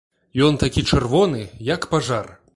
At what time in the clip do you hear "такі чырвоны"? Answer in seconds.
0.63-1.45